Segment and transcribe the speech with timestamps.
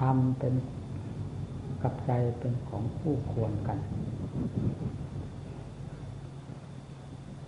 [0.00, 0.54] ธรรมเป็น
[1.82, 3.78] กับใจเป็นของคู่ควรกัน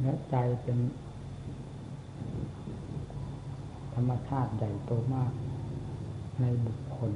[0.00, 0.78] และใจเป็น
[3.94, 5.32] ธรรมชาติใหญ่โตมาก
[6.40, 7.10] ในบุคคล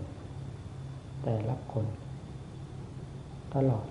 [1.22, 1.86] แต่ละคน
[3.54, 3.86] ตลอด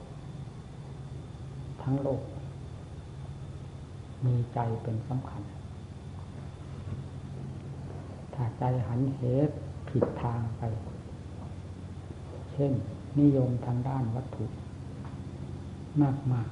[1.81, 2.21] ทั้งโลก
[4.25, 5.41] มีใจเป็นสำคัญ
[8.33, 9.19] ถ้าใจหันเห
[9.89, 10.63] ผิดทางไป
[12.55, 12.73] เช่น
[13.19, 14.45] นิยมทางด้านวัตถุ
[16.01, 16.49] มากมาก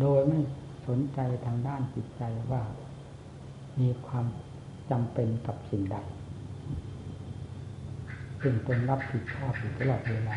[0.00, 0.38] โดยไม่
[0.86, 2.62] สนใจทางด้านจิตใจว่า
[3.80, 4.26] มีความ
[4.90, 5.96] จำเป็นกับสิ่งใด
[8.40, 10.36] ซึ่งตนรับผิดชอบอยู่ตลอดเวลา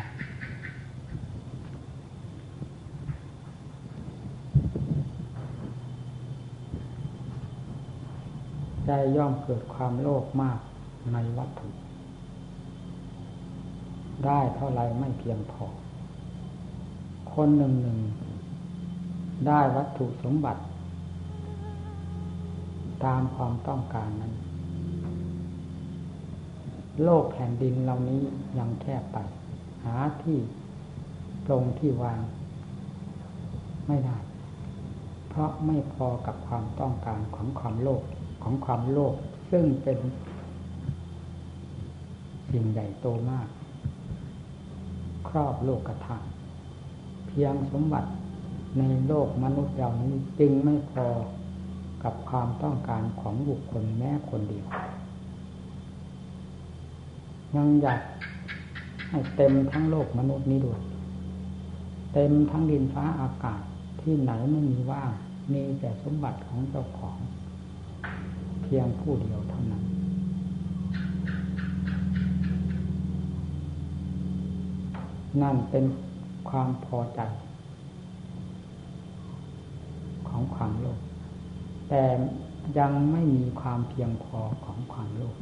[8.86, 10.58] ใจย่อมเกิดความโลภมาก
[11.12, 11.68] ในวัตถุ
[14.26, 15.64] ได้เท่าไรไม่เพียงพอ
[17.34, 17.98] คนหนึ่งหนึ่ง
[19.46, 20.62] ได้วัตถุสมบัติ
[23.04, 24.32] ตามความต้องการนั้น
[27.02, 28.22] โลกแผ่นดินเหล่านี้
[28.58, 29.18] ยังแคบไป
[29.84, 30.38] หาที่
[31.46, 32.20] ตรงที่วาง
[33.88, 34.18] ไม่ได้
[35.28, 38.02] เพราะไม่พอกับความต้องการของความโลภ
[38.42, 39.14] ของความโลภ
[39.50, 39.98] ซึ่งเป็น
[42.52, 43.48] สิ่งใหญ่โตมาก
[45.34, 46.18] รอบโลกกระทา
[47.26, 48.10] เพียงสมบัติ
[48.78, 51.06] ในโลกมนุษย์เรานี้จึงไม่พอ
[52.04, 54.66] กับความต้องการของบุคคลแม้คนเดียว
[57.56, 58.00] ยังอยาก
[59.08, 60.80] ให้เต็มทั้งโลกมนุษย์นี้ด้วย
[62.12, 63.60] เต็มทั้งดินฟ้าอากาศ
[64.00, 65.10] ที่ไหนไม่มีว่าง
[65.52, 67.18] มีแต่สมบัติของเจ้าของ
[68.62, 69.62] เพียงผู้เดียวเท่า
[75.40, 75.84] นั่นเป็น
[76.48, 77.20] ความพอใจ
[80.28, 81.00] ของความโลภ
[81.88, 82.04] แต่
[82.78, 85.36] ยังไม่มีความเพียงพอของความโลภ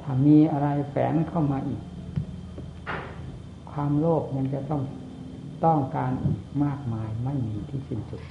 [0.00, 1.82] ถ้ามีอะไรแฝงเข้ามาอีก
[3.70, 4.82] ความโลภมันจะต้อง
[5.64, 8.22] ต้องการอีกมากมายไม่มีที่สิ้นสุด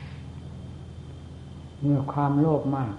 [1.82, 2.94] เมื่อความโลภมาก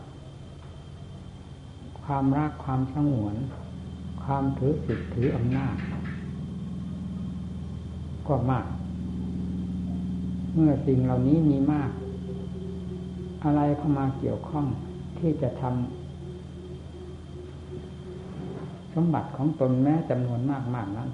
[2.04, 3.36] ความรักความสงวน
[4.24, 5.76] ความถือสิทธิถืออำนาจ
[8.28, 8.66] ก็มาก
[10.54, 11.90] เมื่อสิ่งเหล่านี้มีมาก
[13.44, 14.66] อะไรเข้ามาเกี่ยวข้อง
[15.18, 15.72] ที่จะทำ
[18.94, 21.08] สมบัติของตนแม้จำนวนมากๆนั้น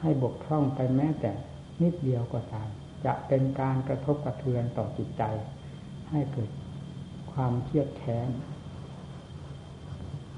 [0.00, 1.30] ให้บกพร่องไปแม้แต่
[1.82, 2.68] นิดเดียวก็ตาม
[3.04, 5.22] จะเป็นการกระทบกระเทือนต่อจิตใจ
[6.10, 6.50] ให้เกิด
[7.32, 8.28] ความเครียดแค้น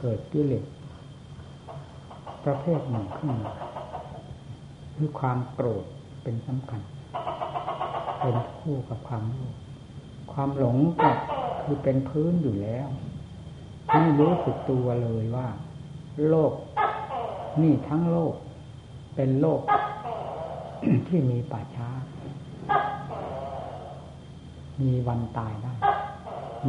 [0.00, 0.64] เกิดกิเลส
[2.44, 3.52] ประเภทหนึ่งขึ้นมา
[4.96, 5.84] คือความโกรธ
[6.28, 6.80] เป็นสำคัญ
[8.20, 9.54] เป็นคู่กับความโลภ
[10.32, 11.10] ความหลงก็
[11.62, 12.88] คือเป็นพื้นอยู่แล้ว
[13.92, 15.48] ไม่รู้สึกตัวเลยว่า
[16.28, 16.52] โลก
[17.62, 18.34] นี่ทั้งโลก
[19.16, 19.60] เป็นโลก
[21.08, 21.88] ที่มีป่าช้า
[24.80, 25.74] มีวันตายได้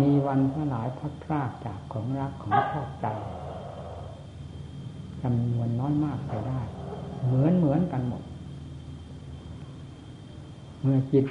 [0.02, 3.08] มีวันสลายพัดพรากจากของรักของชอบใจ
[5.24, 6.62] จำนวนน้อยมากไปได้
[7.26, 8.24] เหมือนเหมือนกันหมด
[10.82, 11.26] เมื่อจิต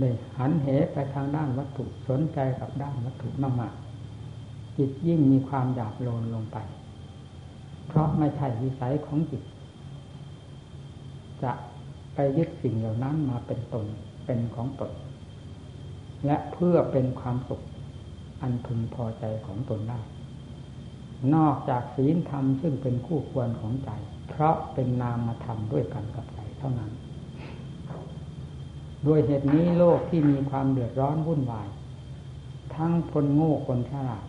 [0.00, 3.28] ได้หันเหไปทางด้านวัตถุสนใจกับด้านวัตถุ
[3.60, 6.58] มากๆจิตยิ่งมีความหยาบโลนลงไป
[7.86, 9.42] เพราะไม่ใช่วิสัยของจิต
[11.42, 11.52] จะ
[12.14, 13.86] ไปยึดสิ่งเหล่านั้นมาเป็นตน
[14.26, 14.92] เป็นของตน
[16.26, 17.62] และเพื่อเป็นความสุข
[18.42, 20.00] อันพึงพอใจของตนได้
[21.34, 23.90] นอกจากศีลธรรมซึ่งเป็นคู่ควรของใจ
[24.28, 26.90] เพราะเป็นนามธรรมด้วยกันกับใจเท่านั้น
[29.06, 31.68] ด้วยเหตุนี้โลกที่มีความเดือดร้อนวุ่นวาย
[32.74, 34.24] ทั้งคนโง่คนฉลาด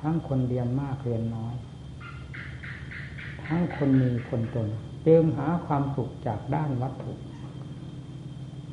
[0.00, 1.54] ทั้งคนเรียนมากเรียนน้อย
[3.44, 4.68] ทั้งคนมีคนตน
[5.06, 7.12] จึงหาความสุขจากด้านวัตถุ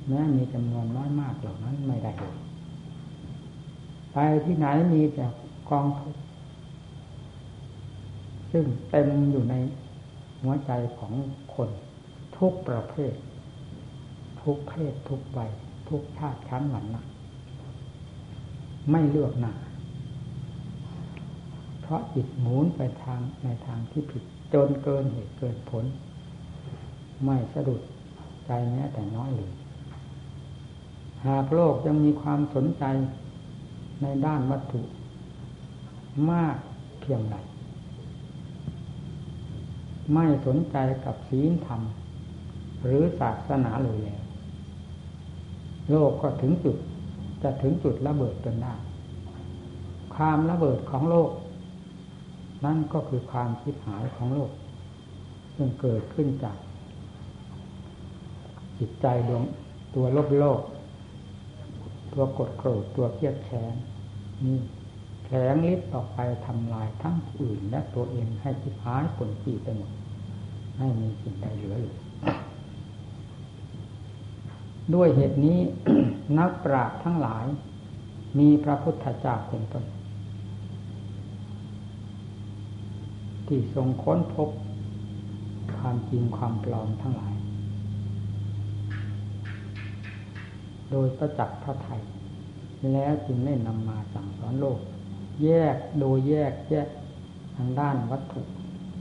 [0.08, 2.38] แม้มีจำนวนน้อยมากเหล่านั้นไม่ได้เลย
[4.14, 5.26] ไปที่ไหนมีแต่
[5.70, 6.22] กองทุกข์
[8.52, 9.56] ซึ่งเต็มอยู่ใน
[10.42, 11.14] หัวใจของ
[11.56, 11.70] คน
[12.38, 13.14] ทุกประเภท
[14.44, 15.52] ทุกเพศทุกวัย
[15.90, 17.04] ทุกชาติชั้นวันนะ
[18.92, 19.54] ไม่เลือกหน้า
[21.82, 24.24] เพราะจิตหมุนไปทางในทางที่ผิด
[24.54, 25.86] จนเกินเหตุเกินผล
[27.26, 27.82] ไม่สะดุด
[28.46, 29.52] ใจแม้แต่น้อยเลย
[31.26, 32.84] หากโลกยังมีความสนใจ
[34.02, 34.82] ในด้านวัตถุ
[36.32, 36.58] มาก
[37.02, 37.36] เพียงไร
[40.14, 41.82] ไม่สนใจกับศีลธรรม
[42.84, 44.23] หรือศาสนาเลยแล้ว
[45.92, 46.78] โลกก็ถึงจุด
[47.44, 48.74] จะถึงจุดระเบิดจนได้
[50.16, 51.30] ความระเบิดของโลก
[52.66, 54.52] นั่นก็คือความคิดหายของโลก
[55.56, 56.58] ซึ่งเกิดขึ้นจาก
[58.80, 59.44] จิตใจดวง
[59.96, 60.62] ตัวลบโลก
[62.14, 63.76] ตัวกดโกรธตัวเครียดแค้น
[64.44, 64.60] นี่
[65.24, 69.92] แผลงลิ์ต่อไปทำลายทั้งอื่นและตัวเองให้ทิพายผลปีไปหมด
[70.78, 71.96] ไม่มีสิ่งใดเหลือเลย
[74.94, 75.60] ด้วยเหตุนี้
[76.40, 77.46] นักปราชญ์ทั้งหลาย
[78.40, 79.86] มีพระพุทธเจ้าเป็นต้น
[83.48, 84.50] ที่ทรงค้นพบ
[85.78, 87.34] ความจริงความปลอมทั้งหลาย
[90.92, 92.02] โดยประจักษ์พระไทย
[92.94, 94.80] แล้วจึงได้นำมาสั่งสอนโลก
[95.44, 96.88] แยกโดยแยกแยก
[97.56, 98.42] ทางด้านวัตถุ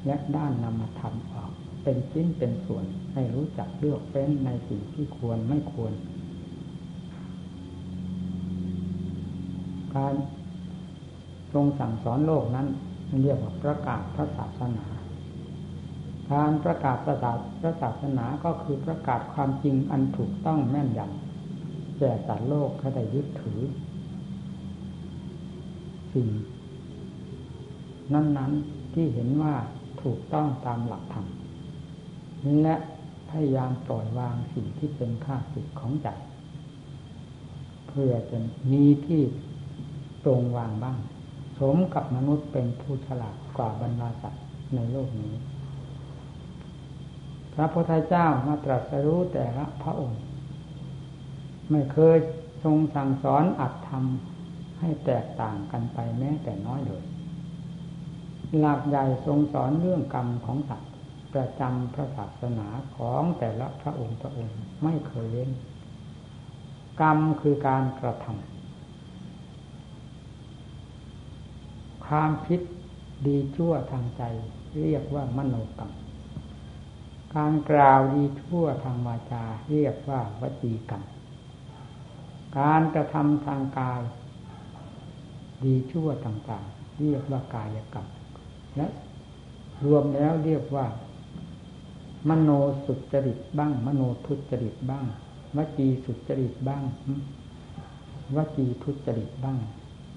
[0.07, 1.53] และด้านนามธรรมออก
[1.83, 5.93] เป็นชิ้นเป็นส่วน ให้รู้จักเลือกเป็นในสิ่งที่ควรไม่ควร
[9.97, 10.15] การ
[11.53, 12.67] ทรงสั่งสอนโลกนั้น
[13.23, 14.87] เรียกว่าประกาศพระศาสนา
[16.33, 23.61] การประกาศประศาพระศาสนาก็คือประกาศความจริงอันถูกต้องแม่นยำแก่สัตว์โลกเขาได้ยึดถือ
[26.13, 26.29] สิ่ง
[28.15, 29.55] นั้นๆที่เห็นว่า
[30.03, 31.27] ถูกต้องตามหลักธรรม
[32.63, 32.75] และ
[33.31, 36.09] พยายามปล่อยวางสิ่งที่เป็นข้าศึกของใจ
[37.89, 38.39] เพื่อจะ
[38.73, 39.23] มีที่
[40.25, 40.99] ตรงวางบ้าง
[41.59, 44.45] สมกับมนุษย์เป็นผู้ฉลาดกว่าบรรดาสัตว์
[44.75, 45.35] ในโลกนี้
[47.55, 50.21] พระพุทธเจ้ามาตรัสรู้แต่ละพระองค์
[51.71, 52.19] ไม่เคย
[52.65, 57.05] ทรงสั่งสอนอัดทำให้แตกต่างกันไปแม้แต่น้อยเลย
[58.59, 60.92] หลักใหญ่ทรงสอนเรื่องกรรมของสัตว์
[61.35, 65.51] ประจำพระศาสนาของแต่ละพระองค์พระองค์ไม่เคยเว้น
[67.01, 68.53] กรรมคือการกระทำ
[72.07, 72.61] ความคิด
[73.27, 74.23] ดีชั่วทางใจ
[74.83, 75.93] เรียกว่ามโนกรรม
[77.37, 81.03] การกล่าวดีชั่วทางวาจาเรียกว่าวจีกรรม
[82.59, 84.03] การกระทำทางกาย
[85.65, 88.07] ดีชั่วต่างๆ เรียกว่ากายกรรม
[88.77, 88.87] และ
[89.85, 90.87] รวมแล้วเรียกว่า
[92.29, 92.51] มโน
[92.87, 95.07] สุจริตบ้าง มโนทุจริตบ้าง
[95.57, 96.85] วจีสุจริตบ้าง
[98.37, 99.59] วจีทุจริตบ้าง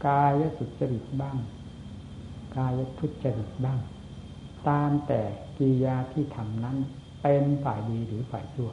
[0.07, 1.37] กายสุจริตบ้าง
[2.57, 3.79] กายทุจริตบ้าง
[4.69, 5.21] ตามแต่
[5.57, 6.77] กิยาที่ทำนั้น
[7.21, 8.71] เป็นฝ่ายดีหรือฝ่ายชั่ว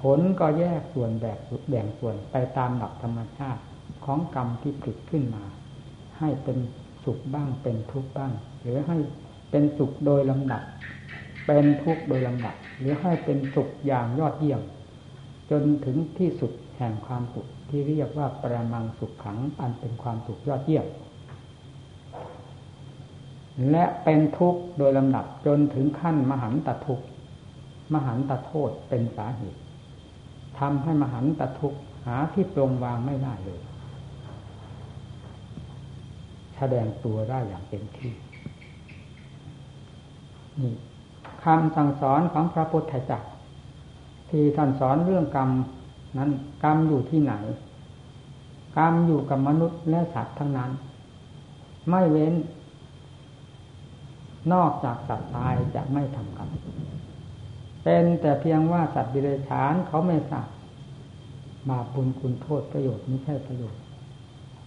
[0.00, 1.38] ผลก็แยกส่วนแบ่ง
[1.68, 3.62] แบ่งส่วนไปตามหลักธรรมชาติ
[4.04, 5.44] ของกรรมที่ผลิตขึ้นมา
[6.18, 6.58] ให้เป็น
[7.04, 8.32] สุขบ้างเป็นทุกข์บ้าง
[8.62, 8.96] หรือให้
[9.50, 10.62] เป็นสุขโดยลำดับ
[11.46, 14.60] เป็นทุกข์โดยลำดับหรือให้เป็นสุขอย่างยอดเยี่ยม
[15.50, 20.86] จนถึงที่สุดแห่งความสุขที่เรียกว่าประมังสุขขังอันเป็นความสุขยอดเยี่ยม
[23.70, 27.06] และเป็นทุกข์โดยลำดับจนถึงขั้นมหันตทุกข์
[27.94, 29.60] มหันตโทษเป็นสาเหตุ
[30.58, 33.60] ทำให้มหันตทุกข์หาที่ตรงวางไม่ได้เลย
[36.56, 38.12] แสดงตัวได้อย่างเต็มที่
[40.60, 40.74] นี่
[41.46, 43.20] คำสั่งสอนของพระพุทธเจ้า
[44.30, 45.50] ที่ท่านสอนเรื่องกรรม
[46.18, 46.30] นั้น
[46.64, 47.34] กรรมอยู่ที่ไหน
[48.78, 50.70] กรรมอยู่กับมนุษย์และสัตว์ทั้งนั้น
[51.90, 52.34] ไม่เว้น
[54.52, 56.50] นอกจากสัตว์ตายจะไม่ทำกรรม
[57.82, 60.48] เป็นแต่เพียงว่าสัตว์ดิเรกชันเขาไม่ทราบ
[61.68, 63.80] บาปบุญคุณโทษประโยชน์ไม่ใช่ประโยชน์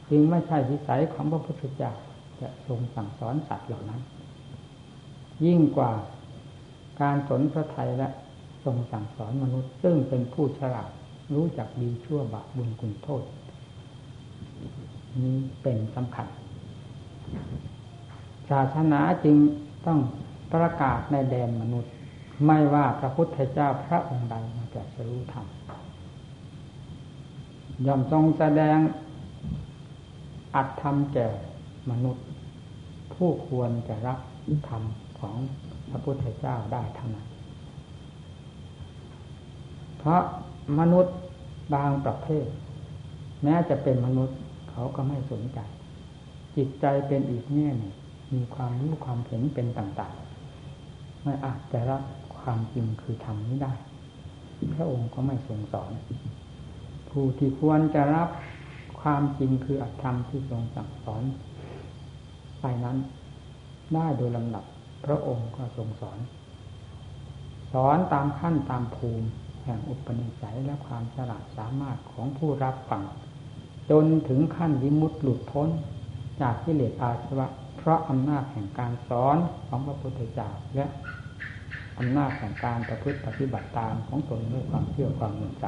[0.09, 1.91] จึงไม่ใช่วิสัยของพระพุทธเจ้า
[2.41, 4.01] จะทรงสั่งสอนสัตว์เหล่านั้น
[5.45, 5.91] ยิ่งกว่า
[7.01, 8.07] การสนพระไทยและ
[8.63, 10.89] ทรงสั่งสอนมนุษย์ ซึ่งเป็นผู้ฉลาด
[11.35, 13.23] รู้จักดีชั่วบาปบุญคุณโทษ
[15.21, 16.27] นี้เป็นสำคัญ
[18.49, 19.37] ศาสนาจึง
[19.87, 19.99] ต้อง
[20.53, 21.91] ประกาศในแดนมนุษย์
[22.45, 25.45] ไม่ว่าพระพุทธเจ้าพระองค์ใดมาจะรู้ธรรม
[27.85, 28.77] ย่อมทรงแสดง
[30.55, 31.27] อัตธรรมแก่
[31.91, 32.25] มนุษย์
[33.13, 34.19] ผู้ควรจะรับ
[34.67, 34.83] ธรรม
[35.19, 35.35] ของ
[35.89, 37.27] พระพุทธเจ้าได้ทั้งนั้น
[39.97, 40.21] เพราะ
[40.79, 41.15] มนุษย์
[41.75, 42.47] บางประเภท
[43.43, 44.37] แม้จะเป็นมนุษย์
[44.71, 45.59] เขาก็ไม่สนใจ
[46.55, 47.93] จิตใจเป็นอีกแง่หนึ่ง
[48.33, 52.03] มีความรู้ความเห็นเป็นต่างๆ ไม่อาจจะรับ
[52.39, 53.73] ความจริงคือทำนี้ได้
[54.75, 55.91] พระองค์ก็ไม่ทรงสอน
[57.09, 58.29] ผู้ที่ควรจะรับ
[59.01, 61.23] ความจริงคืออัตธรรมที่ทรงสั่งสอน
[62.61, 62.97] ไปนั้น
[63.93, 64.65] ได้โดยลำดับ
[65.05, 66.19] พระองค์ก็ทรงสอน
[67.73, 69.27] สอนตามขั้นตามภูมิ
[69.63, 73.03] แห่งอุปนิสัยและความฉลาดสามารถของผู้รับฟัง
[73.89, 75.69] จนถึงขั้นวิมุตติหลุดพ้น
[76.41, 79.37] จากกิเลสอาสวะ เพราะอำนาจแห่งการสอน
[79.67, 80.85] ของพระพุทธเจ้าและ
[81.99, 85.65] อำนาจแห่งการประพฤติปฏิบัติตามของตนด้วยความเชื่อความหนุนใจ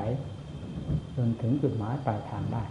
[1.15, 2.63] จนถึงจุดหมายปลายทางได้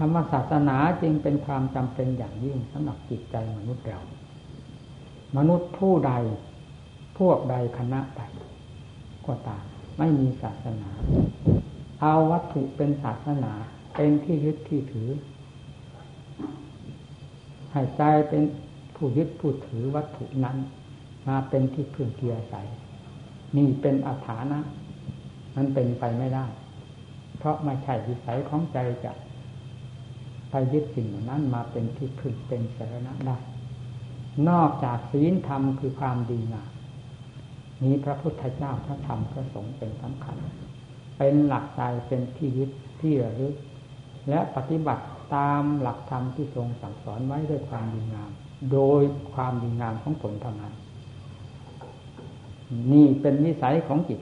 [0.00, 4.00] คำว่าศาสนาจึงเป็นความจำเป็นอย่างยิ่งสำหรับจิตใจมนุษย์เรา
[5.36, 6.12] มนุษย์ผู้ใด
[7.18, 8.22] พวกใดคณะใด
[9.26, 9.64] ก็ตาม
[9.98, 10.90] ไม่มีศาสนา
[12.00, 13.52] เอาวัตถุเป็นศาสนา
[13.96, 15.10] เป็นที่ยึดที่ถือ
[17.72, 18.42] ให้ใจเป็น
[18.96, 20.56] ผู้ยึดผู้ถือวัตถุนั้น
[21.28, 22.54] มาเป็นที่พึ่งเกียรใส
[23.56, 24.58] นี่เป็นอัฐานะ
[25.56, 26.46] มันเป็นไปไม่ได้
[27.38, 29.12] เพราะไม่ใช่วิสัยของใจจะ
[30.50, 33.36] ไปยึดสิ่งนั้นมาเป็นที่พึ่งเป็นสาระได้
[34.48, 36.70] นอกจากศีลธรรมคือความดีงาม
[37.82, 40.36] นี้พระพุทธเจ้าพระธรรมพระสงฆ์เป็นสำคัญ
[41.18, 43.54] เป็นหลักใจเป็นที่ยึดที่ระลึก
[44.28, 48.30] และปฏิบัติตามหลักธรรมที่ทรงสั่งสอนไว้ด้วยความดีงาม
[48.72, 49.02] โดย
[49.34, 50.72] ความดีงามของตนเท่านั้น
[52.92, 54.20] นี่เป็นนิสัยของจิต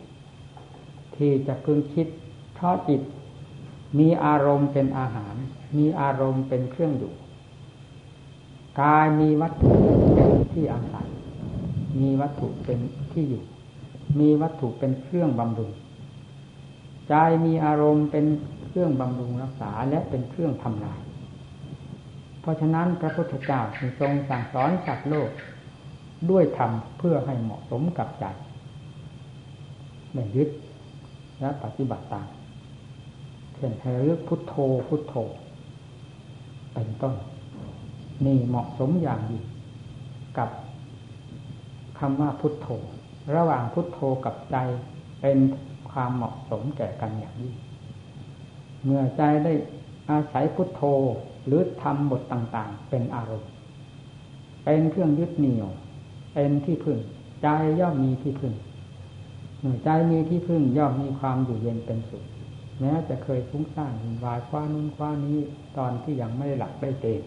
[1.17, 2.07] ที่จะพึงคิด
[2.55, 3.01] เพราะจิต
[3.99, 5.35] มีอารมณ์เป็นอาหาร
[5.79, 7.13] มีอารมณ์เป็นเครื่องอยู่
[8.81, 9.73] กายมีวัตถุ
[10.15, 11.09] เป็นที่อาศัย
[12.01, 12.79] มีวัตถุเป็น
[13.13, 13.45] ที่อยู่
[14.21, 15.73] มีวัตถุเป็นเครื่องบำรุง
[17.09, 17.15] ใจ
[17.47, 18.27] มีอารมณ์เป็น
[18.67, 21.01] เครื่องบำรุงรักษาและเป็นเครื่องทำลาย
[22.41, 23.61] เพราะฉะนั้นพระพุทธเจ้า
[24.01, 25.31] ทรงสั่งสอนสัตว์โลก
[26.31, 28.25] ด้วยธรรมเพื่อให้เหมาะสมกับใจ
[30.13, 30.49] ไม่ยึด
[31.41, 32.29] และปฏิบัติตาม
[33.57, 34.55] เช่นให้เลือกพุทโธ
[34.89, 35.15] พุทโธ
[36.75, 37.15] เป็นต้น
[38.25, 39.45] นี่เหมาะสมอย่างยิ่ง
[40.39, 40.51] กับ
[41.99, 42.69] คำว่าพุทโธ
[43.35, 44.57] ระหว่างพุทโธกับใจ
[45.21, 45.39] เป็น
[45.91, 47.55] ความเหมาะสมแก่กันอย่างยิ่ง
[48.85, 49.53] เมื่อใจได้
[50.11, 50.83] อาศัยพุทโธ
[51.47, 53.51] หรือทำบทต่างๆ เป็นอารมณ์
[54.65, 55.69] เป็นเครื่องยึดเหนี่ยว
[56.35, 56.99] เป็นที่พึ่ง
[57.43, 57.49] ใจ
[57.81, 58.55] ย่อมมีที่พึ่ง
[59.61, 62.25] เมื่อใจมีที่พึ่งย่อมมีความอยู่เย็นเป็นสุข
[62.81, 65.39] แม้จะเคยฟุ้งซ่านวุ่นวายคว้านู้นคว้านี้
[65.79, 67.23] ตอนที่ยังไม่หลักได้เตน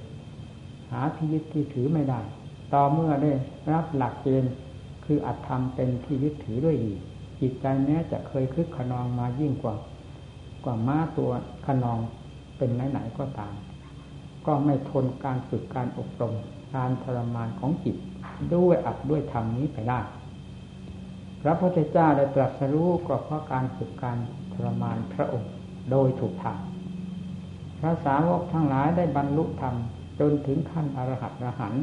[0.91, 2.20] หาที่ยึดที่ถือไม่ได้
[2.74, 3.32] ต่อเมื่อได้
[3.74, 4.53] รับหลักเกณฑ์
[5.06, 6.94] คืออัตธรรมเป็นที่ยึดถือด้วยดี
[7.39, 9.75] จิตใจแม้จะเคยคึกขนองมายิ่งกว่า
[10.65, 11.32] กว่าม้าตัว
[11.65, 12.00] ขนอง
[12.58, 13.53] เป็นไหนๆก็ตาม
[14.46, 16.34] ก็ไม่ทนการฝึกการอบรม
[16.75, 17.96] การทรมานของจิต
[18.56, 20.00] ด้วยอัดด้วยธรรมนี้ไปได้
[21.41, 24.18] พระพุทธเจ้าได้ตรัสรู้ก็เพราะการฝึกการ
[24.66, 25.51] รมานพระองค์
[25.92, 26.60] โดยถูกทาง
[27.80, 29.75] พระสาวกทั้งหลายได้บรรลุธรรม
[30.20, 31.74] จนถึงขั้นอรหัตอรหัน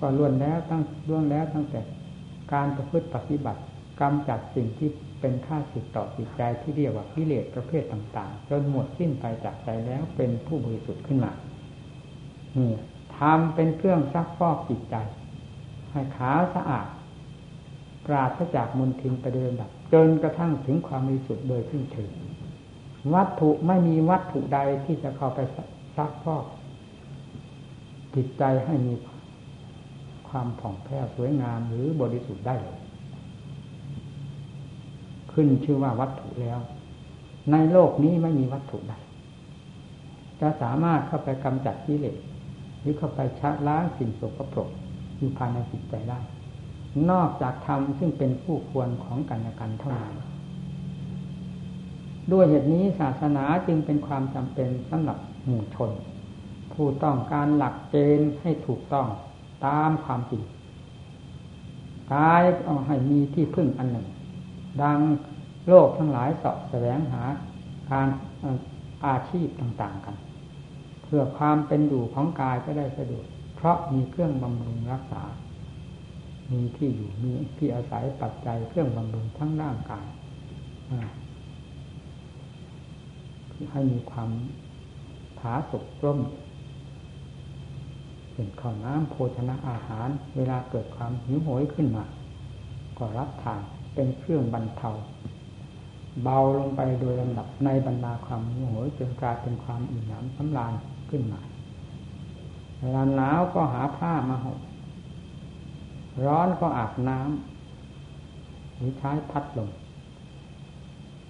[0.00, 1.80] ก็ล้วนแล้วตั้งล้วนแล้วตั้งแต่
[2.52, 3.60] การประพฤติปฏิบัติ
[4.00, 4.90] กำจัดสิ่งที่
[5.20, 11.32] เป็นค่าสิทต่อจิตใจที่เรียกว่ากิเลสประเภทต่างๆ จนหมดสิ้นไปจากใจแล้วเป็นผู้บริสุทธิ์ขึ้นมา
[12.56, 12.70] นี่
[13.18, 14.96] ทำเป็นเครื่องซักฟอกจิตใจ
[15.92, 16.86] ให้ขาวสะอาด
[18.06, 22.10] ปราศจากมุนทินไปเดินดับ จนกระทั่งถึงความมีสุดโดยสิ้นเชิง
[23.14, 25.40] วัตถุไม่มีวัตถุใดที่จะเข้าไป
[25.96, 26.44] ซักพอก
[28.14, 28.94] จิตใจให้มี
[30.28, 32.78] ความผ่องแผ้วสวยงามหรือบริสุทธิ์ได้เลย
[35.32, 36.58] ขึ้นชื่อว่าวัตถุแล้ว
[37.52, 38.94] ในโลกนี้ไม่มีวัตถุใด
[40.40, 42.16] จะสามารถเข้าไปกำจัดกิเลส
[42.80, 44.68] หรือเข้าไปชะล้างสิ่งสกปรก
[45.16, 46.18] อยู่ภายในจิตใจได้
[47.10, 50.14] นอกจากธรรมซึ่งเป็นผู้ควรของกันและกันเท่านั้น
[52.32, 55.90] ด้วยเหตุนี้ศาสนาจึงเป็นความจำเป็นสำหรับหมู่ชน
[56.72, 59.06] ผู้ต้องการหลักเกณฑ์ให้ถูกต้อง
[59.66, 60.42] ตามความจริง
[62.14, 64.06] กายเอาให้มีที่พึ่งอันหนึ่ง
[64.82, 64.98] ดัง
[65.68, 67.22] โลกทั้งหลายสอบแสวงหา
[67.90, 68.08] การ
[69.06, 70.16] อาชีพต่างๆกัน
[71.04, 75.22] เพื่อความเป็นอยู่ของกายก็ได้สะดวกเพราะมีเครื่องบำรุงรักษา
[76.52, 80.06] มีที่อยู่มีที่อาศัยปัจจัยเครื่องบำรุงทั้งร่างกาย
[83.72, 84.30] ให้มีความ
[85.38, 86.20] ผาสุกร่ม
[88.32, 92.04] เป็นข้าวน้ำโภชนะอาหาร เวลาเกิดความหิวโหยขึ้นมา
[92.98, 93.60] ก็รับทาน
[93.94, 94.90] เป็นเครื่องบรรเทา
[96.22, 100.72] เบาลงไปโดยลำดับในบรรดาความหิวโหยจนกลายเป็นความอิ่มหนำสำราญ
[101.10, 101.40] ขึ้นมา
[102.80, 104.58] เวลาหนาวก็หาผ้ามาห่ม
[106.26, 109.70] ร้อนก็อาบน้ำหรือใช้พัดลม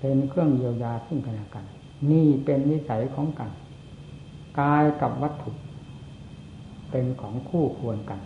[0.00, 1.64] เป็นเครื่องเยียวยาซึ่งกันและกัน
[2.10, 3.50] นี่เป็นนิสัยของกัน
[4.60, 5.50] กายกับวัตถุ
[6.90, 8.20] เป็นของคู่ควรกัน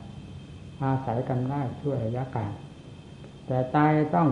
[0.82, 2.52] อาศัยกันได้ช่วยระยะการ
[3.46, 3.76] แต่ใจ
[4.14, 4.28] ต้อง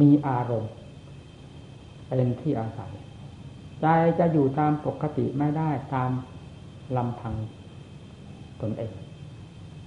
[0.00, 0.72] มีอารมณ์
[2.08, 2.92] เป็นที่อาศัย
[3.82, 3.86] ใจ
[4.18, 6.10] จะอยู่ตามปกติไม่ได้ตาม
[6.96, 7.34] ลำพัง
[8.60, 8.92] ตนเอง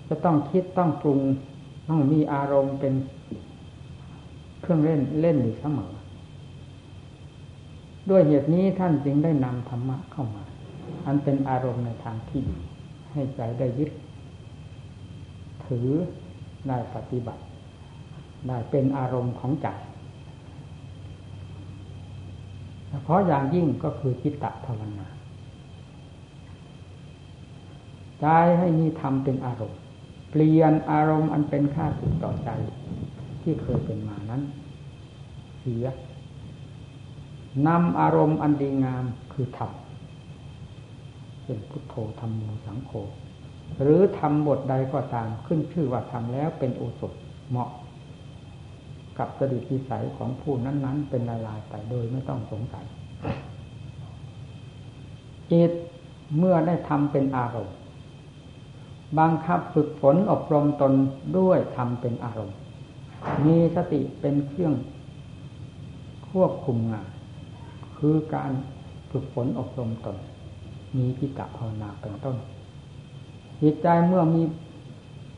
[0.08, 1.20] จะต้องคิดต้องปรุง
[1.90, 2.94] ต้องมีอารมณ์เป็น
[4.62, 5.92] เครื่องเล่นเล่นอยู่เสมอ
[8.10, 10.44] ด้วยเหตุนี้ท่านจึงได้นำธรรมะเข้ามา
[11.06, 12.58] อันเป็นอารมณ์ในทางที่ดี
[13.12, 13.92] ให้ใจได้ยึด
[15.66, 15.88] ถือ
[16.68, 17.42] ได้ปฏิบัติ
[18.48, 19.68] ได้เป็นอารมณ์ของใจ
[22.90, 25.08] เฉพาะอย่างยิ่งก็คือจิตตภาวนา
[28.22, 28.28] ใจ
[28.60, 29.80] ให้มีธรรมเป็นอารมณ์
[30.32, 32.50] เปลี่ยนอารมณ์อันเป็นค่าสุดต่อใจ
[33.42, 34.42] ที่เคยเป็นมานั้น
[35.60, 35.86] เสีย
[37.68, 39.72] นำอารมณ์อันดีงามคือธรรม
[41.46, 42.92] เป็นพุทโธธรรมโมสังโฆ
[43.82, 47.14] หรือทำบทใดก็ตามขึ้นชื่อว่าทำแล้วเป็นโอสถ
[47.50, 47.70] เหมาะ
[49.18, 52.86] กับจริตวิสัยของผู้นั้นๆ เป็นลายลายไปโดยไม่ต้องสงสัย
[55.52, 55.72] จิต
[56.38, 57.76] เมื่อได้ทำเป็นอารมณ์
[59.20, 60.94] บังคับฝึกฝนอบรมตน
[61.38, 62.58] ด้วยทำเป็นอารมณ์
[63.46, 64.74] มีสติเป็นเครื่อง
[66.30, 67.08] ควบคุมงาน
[67.98, 68.52] คือการ
[69.12, 70.18] ฝึกฝนอบรมตน
[70.98, 72.36] มีกิจภาวนาเป็นต้น
[73.62, 74.44] จิตใจเมื่อมี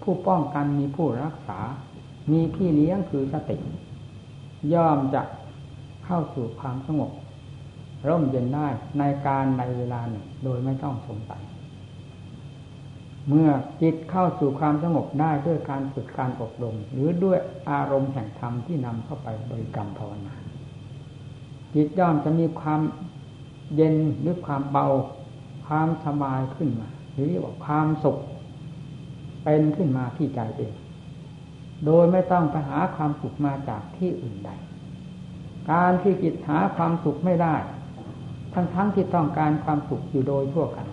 [0.01, 1.59] ผู้ป้องกันมีผู้รักษา
[2.31, 3.57] มีพี่เลี้ยงคือสติ
[4.73, 5.21] ย่อมจะ
[6.05, 7.11] เข้าสู่ความสงบ
[8.07, 8.67] ร่มเย็นได้
[8.99, 11.41] ในการในเวลาหนึ่งโดยไม่ต้องสงสัย
[13.29, 13.49] เมื่อ
[13.81, 20.35] จิตเข้าสู่ความสงบได้ด้วยการฝึกการอบรม หรือด้วยอารมณ์แห่งธรรมที่นำเข้าไปบริกรรมภาวนา
[21.73, 22.81] จิตย่อมจะมีความ
[23.75, 24.87] เย็นหรือความเบา
[25.67, 28.17] ความสบายขึ้นมา หรือเรียกว่าความสุข
[29.43, 30.73] เป็นขึ้นมาที่ใจเอง
[31.85, 34.49] โดยไม่ต้องไปหาความสุขมาจากที่อื่นใด
[35.71, 37.55] การที่จิตหาความสุขไม่ได้
[38.53, 40.87] ทั้งๆทที่ต้องการความสุขอยู่โดยทั่วกัน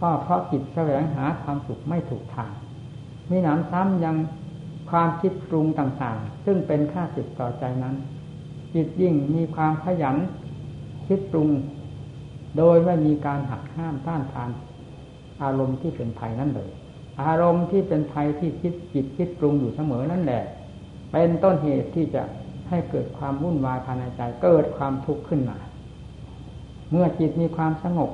[0.00, 2.52] ก็เพราะจิตแสวงหาความสุขไม่ถูกทาง
[3.30, 4.16] มีหนำซ้ำยัง
[4.90, 7.94] ความคิดปรุงต่างๆ ซึ่งเป็นค่าสิทต่อใจนั้น
[8.74, 10.16] จิตยิ่งมีความขยัน
[11.06, 11.48] คิดปรุง
[12.56, 14.50] โดยไม่มีการหักห้ามต้านทาน
[15.42, 16.70] อารมณ์ที่เป็นภัยนั่นเลย
[17.22, 20.42] อารมณ์ที่เป็นภัยที่คิดจิตคิดปรุงอยู่เสมอนั่นแหละ
[21.12, 22.22] เป็นต้นเหตุที่จะ
[22.68, 25.58] ให้เกิดความวุ่นวายภายในใจเกิดความทุกข์ขึ้นมา
[26.90, 28.10] เมื่อจิตมีความสงบ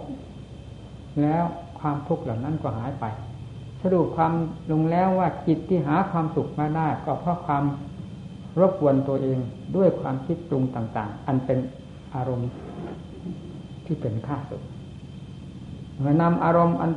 [1.23, 1.45] แล้ว
[1.81, 3.05] ความทุกข์เหล่านั้นก็หายไป
[3.83, 4.33] สรุปความ
[4.71, 7.64] ลงแล้วว่าจิตที่หาความสุขมาได้ ก็เพราะความ
[8.61, 9.38] รบกวนตัวเอง
[9.77, 11.59] ด้วยความคิดปรุงต่าง ๆ อันเป็น
[12.14, 12.51] อารมณ์
[13.85, 14.62] ที่เป็นข้าศึก
[16.01, 16.90] เมื่อนำอารมณ์อัน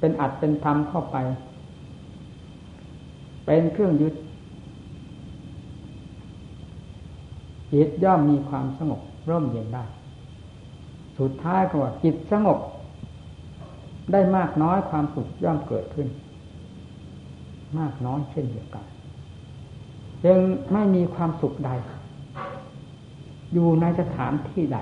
[0.00, 1.16] เป็นอัดเป็นธรรมเข้าไป
[3.46, 4.14] เป็นเครื่องยึด
[7.72, 9.00] จิตย่อมมีความสงบ
[9.30, 9.84] ร่มเย็นได้
[11.18, 12.58] สุดท้ายก็ว่าจิตสงบ
[14.12, 16.08] ได้มากน้อยความสุขย่อมเกิดขึ้น
[17.78, 18.84] มากน้อยเช่นเดียวกัน
[20.24, 20.38] จึง
[20.72, 21.70] ไม่มีความสุขใด
[23.52, 24.78] อยู่ในสถานที่ใด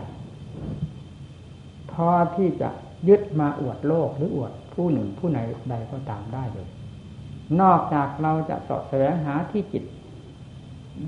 [1.92, 2.68] พอที่จะ
[3.08, 5.38] ยึดมาอวดโลกหรืออวดผู้หนึ่งผู้ไหน
[5.70, 6.68] ใดก็ตามได้เลย
[7.60, 9.84] นอกจากเราจะสอบแสวงหาที่จิต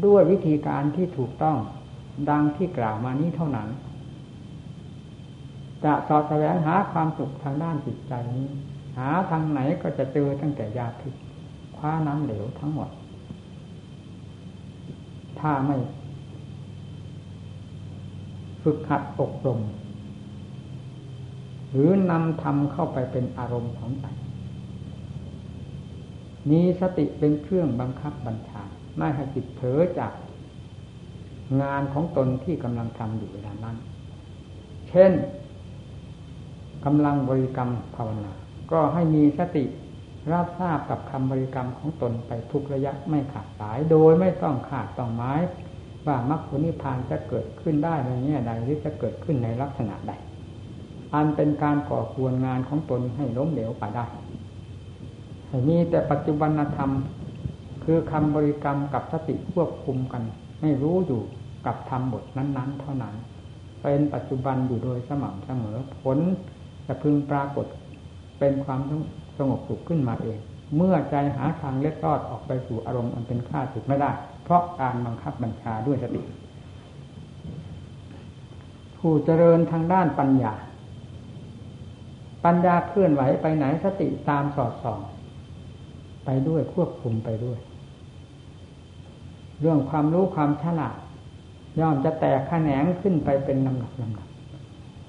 [0.04, 1.56] ด้วยวิธีการที่ถูกต้อง
[2.30, 3.68] ดังที่กล่าวมานี้เท่านั้น
[5.84, 8.48] จะสอบแสวงหาความสุขทางด้านจิตใจนี้
[8.98, 11.14] หาทางไหนก็จะเจอตั้งแต่ยาพิษ
[11.76, 12.88] คว้าน้ำเหลวทั้งหมด
[15.38, 15.76] ถ้าไม่
[18.62, 19.60] ฝึกหัดอบรม
[21.70, 24.06] หรือนำธรรมเข้าไปเป็นอารมณ์ของใจ
[26.50, 28.62] มีสติเป็นเครื่องบังคับบัญชา
[28.96, 30.12] ไม่ให้จิตเผลอจาก
[31.62, 33.76] งานของตนที่กำลังทำอยู่เวลานั้น
[34.88, 35.12] เช่น
[36.84, 38.32] กำลังบริกรรมภาวนา
[38.72, 39.64] ก็ให้มีสติ
[40.32, 45.34] รับทราบกับคำบริกรรมของตนไปทุกระยะไม่ขาดสาย โดยไม่ต้องขาดต้องไม้
[46.06, 50.12] ว่ามรรคผลนิพพานจะเกิดขึ้นได้ในแง่ใดหรือจะเกิดขึ้นในลักษณะใด
[51.14, 54.06] อันเป็นการก่อควรงานของตนให้ล้มเหลวไปได้
[55.68, 56.90] มีแต่ปัจจุบันธรรม
[57.84, 60.22] คือคำบริกรรมกับสติควบคุมกัน
[60.60, 61.22] ให้รู้อยู่
[61.66, 63.14] กับธรรมบทนั้น ๆ เท่านั้น
[63.82, 66.18] เป็นปัจจุบันอยู่โดยสม่ำเสมอผล
[66.92, 67.66] จะพึงปรากฏ
[68.38, 68.80] เป็นความ
[69.38, 70.38] สงบสุขขึ้นมาเอง
[70.76, 74.10] เมื่อใจหาทางเล็ดรอดออกไปสู่อารมณ์อันเป็นข้าศึกไม่ได้
[74.44, 76.22] เพราะการบังคับบัญชาด้วยสติ
[78.98, 80.54] ผู้เจริญทางด้านปัญญา
[82.44, 85.00] ปัญญาเคลื่อนไหวไปไหนสติตามสอดส่อง
[86.24, 87.58] ไปด้วยควบคุมไปด้วย
[89.60, 90.96] เรื่องความรู้ความฉลาด
[91.80, 94.29] ย่อมจะแตกแขนงขึ้นไปเป็นลำดับลำดับ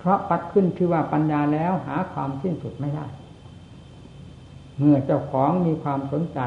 [0.01, 3.05] เพราะปัดขึ้นคือว่าปัญญาแล้วหาความสิ้นสุดไม่ได้
[4.77, 6.39] เมื่อเจ้าของมีความสนใจ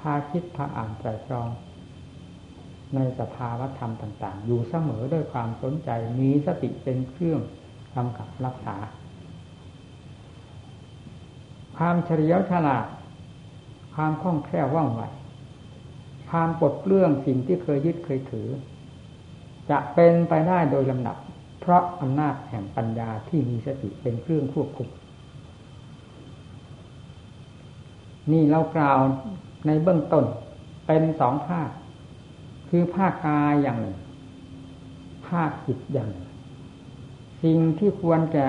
[0.00, 1.48] พาคิดพาอ่านใจตรอง
[2.94, 7.40] ในสภาวธรรมต่าง ๆ อยู่เสมอด้วยความสนใจมีสติเป็นเครื่อง
[7.94, 8.76] กำกับรักษา
[11.76, 12.86] ความเฉลียวฉลาด
[13.94, 15.02] ความคล่องแคล่วว่องไว
[16.30, 18.48] ความปลดเปลื้องสิ่งที่เคยยึดเคยถือ
[19.70, 21.16] จะเป็นไปได้โดยลำดับ
[21.70, 24.88] ราะอำนาจแห่งปัญญาที่มีสติเป็นเครื่องควบคุม
[28.32, 28.98] นี่เรากล่าว
[29.66, 30.24] ในเบื้องต้น
[30.86, 31.70] เป็นสองภาค
[32.68, 33.96] คือภาคกายอย่างหนึ่ง
[35.28, 36.26] ภาคจิตอย่างหนึ่ง
[37.42, 38.48] สิ่งที่ควรแก่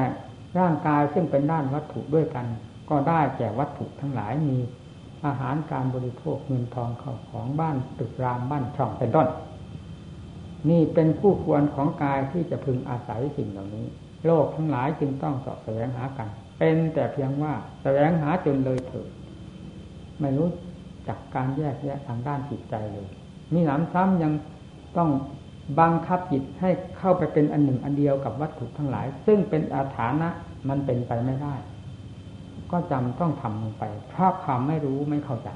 [0.60, 2.46] ร่างกายซึ่งเป็นด้านวัตถุด้วยกัน
[2.90, 4.58] ก็ได้แก่วัตถุทั้งหลายมี
[5.26, 9.28] อาหารการบริโภคเงินทองเข้าของบ้านตึกรามบ้านช่องเป็นต้น
[10.70, 13.86] นี่เป็นผู้ควรของกายที่จะพึงอาศัยสิ่งเหล่านี้
[14.26, 19.08] โลกทั้งหลายจึงต้องสอบแสวงหากัน เป็นแต่เพียงว่าแสวงหาจนเลยเถิด
[20.22, 20.50] ไม่รู้
[21.08, 23.08] จักการแยกแยะทางด้านจิตใจเลย
[23.54, 24.34] มีหนำซ้ำยัง
[24.98, 25.10] ต้อง
[25.80, 30.30] บังคับจิตให้เข้าไปเป็นอันหนึ่งอันเดียวกับวัตถุทั้งหลาย ซึ่งเป็นอาถานะ
[30.70, 31.56] มันเป็นไปไม่ได้
[32.72, 35.50] ก็จำต้องทำลงไปเพราะความไม่รู้ไม่เข้าใจ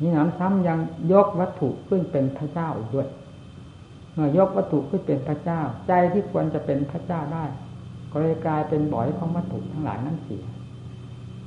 [0.00, 0.78] นี่น้ำซ้ำยัง
[1.12, 3.08] ยกวัตถุขึ้นเป็นพระเจ้าอีกด้วย
[4.12, 7.44] เมื่อยกวัตถุขึ้นเป็นพระเจ้า ใจที่ควรจะเป็นพระเจ้าได้
[8.12, 10.44] ก็เลยกลายเป็นบ่อยของวัตถุทั้งหลายนั่นเสีย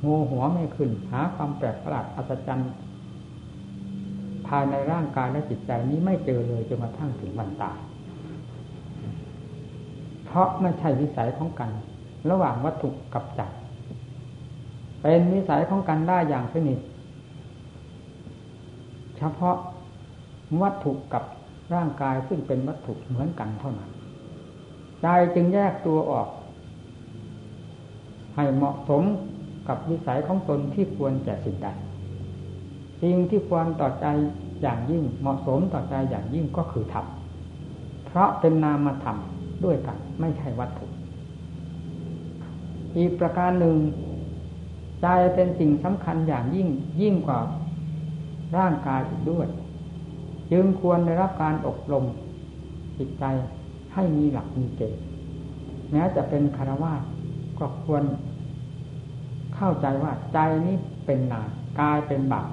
[0.02, 2.72] โงหัวไม่ขึ้น หาความแปลกประหลาดอัศจรรย์
[4.48, 7.78] ภายในร่างกายและจิตใจนี้ไม่เจอเลยจนกระทั่งถึงวันตาย
[10.26, 11.72] เพราะไม่ใช่วิสัยของกัน
[12.30, 13.42] ระหว่างวัตถุกับใจ
[15.02, 16.80] เป็นวิสัยของกันได้อย่างสนิท
[19.20, 19.58] เฉพาะ
[20.62, 21.24] วัตถุกับ
[21.74, 23.90] ร่างกายซึ่งเป็นวัตถุเหมือนกันเท่านั้น
[25.02, 26.28] ใจจึงแยกตัวออก
[28.36, 29.04] ให้เหมาะสม
[29.68, 31.68] กับวิสัยของตนที่ควรแก่สิ่งใด
[33.02, 34.06] สิ่งที่ควรต่อใจ
[34.62, 37.06] อย่างยิ่งเหมาะสมต่อใจอย่างยิ่งก็คือธรรม
[38.06, 39.18] เพราะเป็นนามธรรม
[39.66, 40.86] ด้วยกันไม่ใช่วัตถุ
[42.98, 43.78] อีกประการหนึ่ง
[45.02, 46.68] ใจเป็นสิ่งสำคัญอย่างยิ่ง
[47.02, 47.40] ยิ่งกว่า
[48.58, 49.48] ร่างกายอีกด้วย
[50.52, 52.06] จึงควรได้รับการอบรม
[52.98, 53.24] จิตใจ
[53.94, 55.04] ให้มีหลักมีเกณฑ์
[55.92, 56.94] แม้จะเป็นคารวะ
[57.60, 58.04] ก็ควร
[59.56, 62.50] เข้าใจว่าใจนี้เป็นนายกายเป็นบาป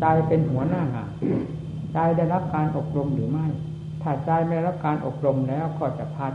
[0.00, 1.10] ใจเป็นหัวหน้างาน
[1.94, 3.46] ใจได้รับการอบรมหรือไม่
[4.02, 6.32] ถ้าใจไม่ได้รับการอบรมแล้วก็จะพัด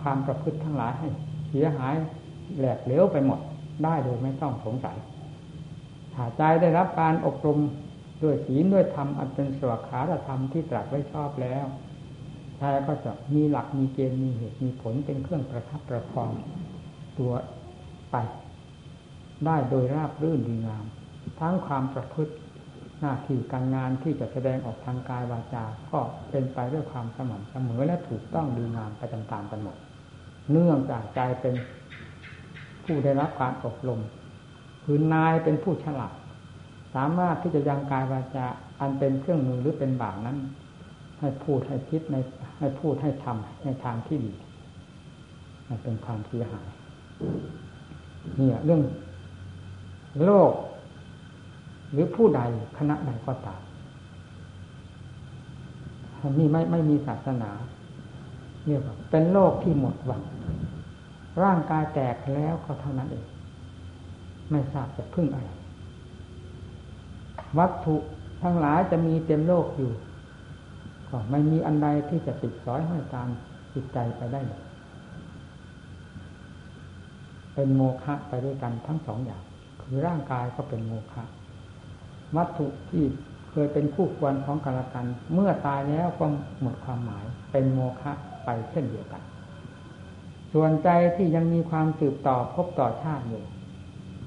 [0.00, 1.08] ความประพฤติทั้งหลายให้
[1.48, 1.94] เสียหาย
[2.58, 3.38] แหลกเหลวไปหมด
[3.84, 4.96] ได้โดยไม่ต้องสงสัย
[6.14, 7.58] ถ้าใจได้รับการอบรม
[8.24, 11.66] ด้วยศีลด้วยธรรมอันเป็นสวขาธรรมที่ตรัสไว้ชอบแล้ว
[12.58, 16.30] ใจก็จะมีหลักมีเกณฑ์มีเหตุมีผลเป็นเครื่องประทับประคอง
[17.18, 17.32] ตัว
[18.10, 18.16] ไป
[19.44, 20.84] ได้โดยราบรื่นดีงาม
[21.40, 22.34] ทั้งความประพฤติ
[23.00, 29.76] หน้าที่การงานที่จะแสดงออกทางกายวาจาก็เป็นไปด้วยความสม่ำเสมอและถูกต้องดีงามไปตามๆกันหมด
[30.50, 31.54] เนื่องจากใจเป็น
[32.84, 34.00] ผู้ได้รับการอบรม
[34.84, 36.14] คือนายเป็นผู้ฉลาด
[36.94, 38.46] สามารถที่จะยังกายวาจา
[38.80, 40.38] อันเป็นเครื่องมือหรือเป็นบาปนั้น
[41.20, 42.16] ให้พูดให้คิดใน
[42.58, 44.32] ให้พูดให้ทำในทางที่ดี
[45.68, 46.68] มันเป็นความเสียหาย
[48.36, 48.82] เนี่ยเรื่อง
[50.24, 50.52] โลก
[51.92, 52.40] หรือผู้ใด
[52.78, 53.62] คณะใดก็ตาม
[56.38, 57.50] นี่ไม่ไม่มีศาสนา
[58.66, 60.22] เรียกว่าเป็นโลกที่หมดหวัง
[61.44, 63.26] ร่างกายแตกแล้วก็เท่านั้นเอง
[64.50, 65.50] ไม่ทราบจะพึ่งอะไร
[67.58, 67.96] วัตถุ
[68.42, 69.92] ทั้งหลายจะมีเต็มโลกอยู่
[71.08, 73.28] ก็ไม่มีอันใดที่จะติดสอยให้ตาม
[73.74, 74.40] จิตใจไปได้
[77.54, 79.42] เป็นโมฆะไปด้วยกันทั้งสองอย่าง
[79.82, 81.24] คือร่างกายก็เป็นโมฆะ
[82.36, 83.04] วัตถุที่
[83.50, 86.26] เคยเป็นคู่ควรของกันและกัน เมื่อตายแล้วก็
[86.60, 88.12] หมดความหมาย เป็นโมฆะ
[88.44, 89.22] ไปเช่นเดียวกัน
[90.52, 93.44] ส่วนใจที่ยังมีความสืบต่อพบต่อชาติอยู่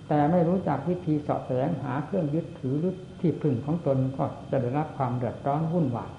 [0.08, 6.12] แต่ไม่รู้จักวิธีสอบแสวงหาเครื่องยึดถือหรือ ที่พึ่งของตนก็จะได้รับความเดือดร้อนวุ่นวาย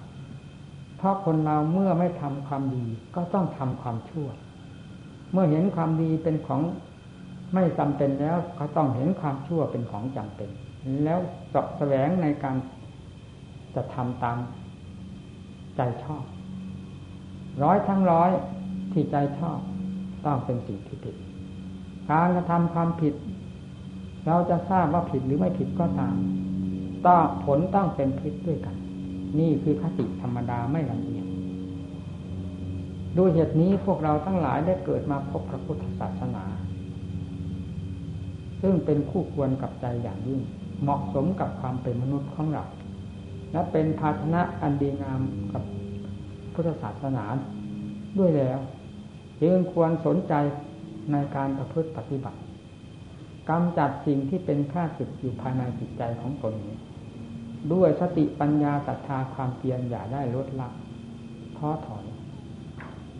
[0.96, 2.84] เพราะคนเราเมื่อไม่ทำความดี
[3.14, 4.28] ก็ต้องทำความชั่ว
[5.32, 6.60] เมื่อเห็นความดีเป็นของ
[7.54, 10.50] ไม่จำเป็นแล้วก็ต้องเห็นความชั่วเป็นของจำเป็น
[11.04, 11.18] แล้ว
[11.52, 12.56] สอบแสวงในการ
[13.74, 14.38] จะทำตาม
[15.76, 16.24] ใจชอบ
[17.62, 18.30] ร้อยทั้งร้อย
[18.92, 19.58] ที่ใจชอบ
[20.24, 21.16] ต้องเป็นสิ่งที่ผิด
[22.10, 23.14] การกระทำความผิด
[24.26, 26.16] เราจะทราบว่าผิดหรือไม่ผิดก็ตาม
[27.06, 28.76] ต้องผลต้องเป็นพิษด้วยกัน
[29.38, 31.26] นี่คือคติธรรมดาไม่ลำเอียง
[33.18, 36.44] ด้วยเหตุนี้พวกเราทั้งหลายได้เกิดมาพบพระพุทธศาสนา
[38.62, 40.40] ซึ่งเป็นคู่ควรกับใจอย่างยิ่ง
[40.82, 42.64] เหมาะสมกับความเป็นมนุษย์ของเรา
[43.52, 45.20] และเป็นภาชนะอันดีงาม
[45.52, 45.62] กับ
[46.54, 47.24] พุทธศาสนา
[48.18, 48.58] ด้วยแล้ว
[49.42, 50.34] จึงควรสนใจ
[51.12, 52.38] ในการประพฤติปฏิบัติ
[53.48, 56.76] กำจัดสิ่งที่เป็นข้าศึกอยู่ภายในจิตใจของตนนี้
[57.72, 60.68] ด้วยสติปัญญาศรัทธาความเพียรอย่าได้ลดละ
[61.56, 62.04] ท้อถอย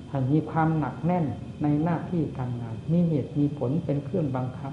[0.09, 1.25] ให้มีความหนักแน่น
[1.63, 4.73] ในหน้าที่การงาน มีเหตุมีผลเป็นเครื่องบังคับ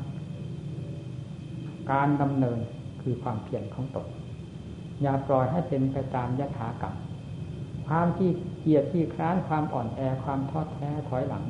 [1.91, 2.59] การดำเนิน
[3.01, 4.07] คือความเพียรของตน
[5.01, 6.95] อย่าปล่อยให้เป็นไปตามยถากรรม
[7.87, 11.43] ความที่เกียดที่คร้านความอ่อนแอความท้อแท้ถอยหลัง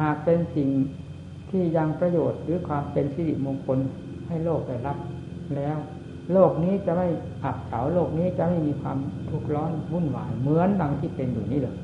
[0.00, 0.68] หากเป็นสิ่ง
[1.50, 3.78] ที่ยังประโยชน์หรือความเป็นสิริมงคล
[4.28, 4.96] ให้โลกได้รับ
[5.56, 5.78] แล้ว
[6.32, 7.08] โลกนี้จะไม่
[7.44, 8.98] อับเฉาโลกนี้จะไม่มีความ
[9.30, 11.76] ทุกข์ร้อนวุ่นวายเหมือนดังที่เป็นอยู่นี่เลย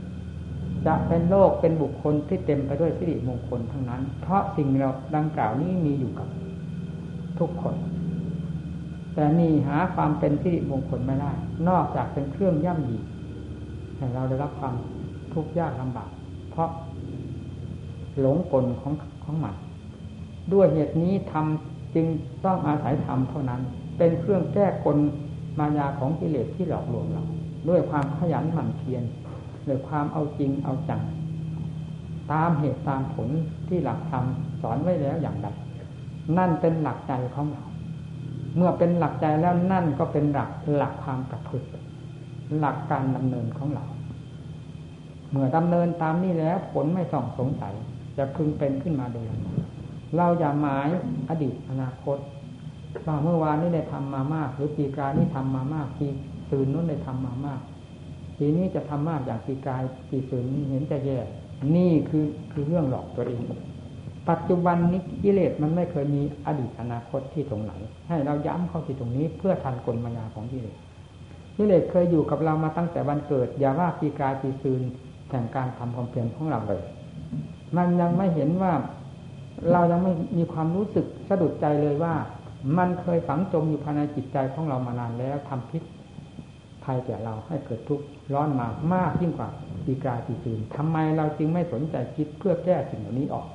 [0.86, 6.28] จะเป็นโลกเป็นบุคคลที่เต็มไปด้วยสิริมงคลทั้งนั้น เพราะสิ่งเราดังกล่าวนี้มีอยู่กับ
[7.38, 7.74] ทุกคน
[9.14, 11.32] แต่นี่หาความเป็นสิริมงคลไม่ได้
[11.68, 12.98] นอกจากเป็นเครื่องย่ำยี
[13.96, 14.74] ให้เราได้รับความ
[15.32, 16.10] ทุกข์ยากลำบาก
[16.50, 16.68] เพราะ
[18.20, 18.92] หลงกลของ
[19.24, 19.54] ของมัน
[20.52, 22.06] ด้วยเหตุนี้ทำจึง
[22.44, 23.60] ต้องอาศัยธรรมเท่านั้น
[23.96, 24.98] เป็นเครื่องแก้กล
[25.58, 27.24] มายาของกิเลสที่หลอกลวงเรา
[27.68, 29.04] ด้วยความขยันหมั่นเพียร
[29.66, 31.00] ด้วยความเอาจริงเอาจัง
[32.32, 33.28] ตามเหตุตามผล
[33.68, 34.24] ที่หลักธรรม
[34.62, 35.48] สอนไว้แล้วอย่างใด
[36.38, 37.64] นั่นเป็นหลักใจของเรา
[38.56, 41.66] เมื่อเป็นหลักใจแล้วนั่นก็เป็นหลักหลักความประพฤติ
[42.58, 43.84] หลักการดำเนินของเรา
[45.30, 47.74] เมื่อดำเนินตามนี้แล้วผลไม่ส่องสงสัย
[48.16, 49.26] จะพึงเป็นขึ้นมาโดย
[50.16, 50.88] เราอย่าหมาย
[51.30, 52.18] อดีตอนาคต
[53.06, 56.06] ว่าเมื่อวานนี้ได้ทำมามาก หรือปีกานี้ทำมามากปี
[56.52, 57.60] ตื่นนู้นได้ทำมามาก
[58.38, 61.18] ปีนี้จะทำมากอย่างปีกายปีตื่นเห็นจะแย่
[61.76, 63.40] นี่คือคือเรื่องหลอกตัวเอง
[64.30, 67.72] ปัจจุบันนี้กิเลสมันไม่เคยมีอดีตอนาคตที่ตรงไหน
[68.08, 70.76] ให้เราย้ำเข้าที่ตรงนี้เพื่อทันกลมายาของกิเลส
[71.56, 74.82] กิเลสเคยอยู่กับเรามาตั้งแต่วันเกิด อย่าว่าปีกายปีตื่น
[75.30, 76.82] แห่งการทำความเพียรของเราเลย
[77.76, 78.72] มันยังไม่เห็นว่า
[79.72, 82.14] เรายังไม่มีความรู้สึกสะดุดใจเลยว่า
[82.78, 85.82] มันเคยฝังจมอยู่ภายในจิตใจของเรามานานแล้วทำพิษ
[86.84, 89.48] ภัยแก่เราให้เกิดทุกข์ร้อนมามากยิ่งกว่า
[89.84, 93.46] ปีกาปีตื่นทำไมเราจึงไม่สนใจคิดเพื่อแก้สิ่งเหล่านี้ออก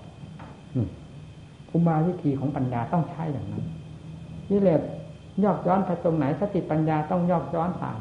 [1.71, 3.63] อุมายวิธีของปัญญาต้องใช้อย่างนั้น
[4.51, 4.79] นี่แหละ
[5.43, 7.99] ยอกย้อนไปตรงไหนสติปัญญาต้องยอกย้อนตาม